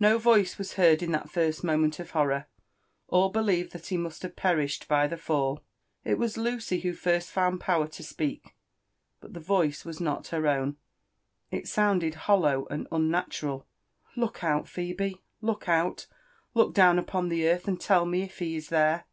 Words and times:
No 0.00 0.18
voice 0.18 0.58
was 0.58 0.72
heard 0.72 1.04
in 1.04 1.12
that 1.12 1.30
first 1.30 1.62
moment 1.62 2.00
of 2.00 2.10
horror; 2.10 2.46
all 3.06 3.28
believed 3.30 3.70
that 3.70 3.86
he 3.86 3.96
must 3.96 4.22
have 4.22 4.34
perished 4.34 4.88
by 4.88 5.06
the 5.06 5.16
fall. 5.16 5.62
It 6.02 6.18
was 6.18 6.36
Lucy 6.36 6.80
who 6.80 6.92
first 6.92 7.30
found 7.30 7.60
powet 7.60 7.92
to 7.92 8.02
speak; 8.02 8.56
but 9.20 9.34
tlie 9.34 9.40
voice 9.40 9.84
was 9.84 10.00
not 10.00 10.26
her 10.34 10.48
own, 10.48 10.78
it 11.52 11.68
sounded 11.68 12.16
hollow 12.26 12.66
and 12.68 12.88
un 12.90 13.08
natural— 13.12 13.68
Look 14.16 14.42
out!— 14.42 14.66
Phebe!— 14.68 15.20
look 15.40 15.68
out!— 15.68 16.08
^look 16.56 16.74
down 16.74 16.98
upon 16.98 17.28
the 17.28 17.46
earth 17.48 17.68
and 17.68 17.80
tell 17.80 18.04
me 18.04 18.22
if 18.22 18.40
he 18.40 18.56
is 18.56 18.70
there." 18.70 19.04